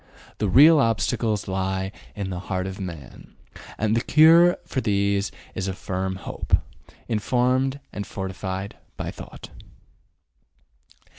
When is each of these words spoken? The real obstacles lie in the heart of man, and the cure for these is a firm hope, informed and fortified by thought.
The 0.39 0.49
real 0.49 0.79
obstacles 0.79 1.47
lie 1.47 1.91
in 2.15 2.31
the 2.31 2.39
heart 2.39 2.65
of 2.65 2.79
man, 2.79 3.35
and 3.77 3.95
the 3.95 4.01
cure 4.01 4.57
for 4.65 4.81
these 4.81 5.31
is 5.53 5.67
a 5.67 5.73
firm 5.73 6.15
hope, 6.15 6.55
informed 7.07 7.79
and 7.93 8.07
fortified 8.07 8.77
by 8.97 9.11
thought. 9.11 9.51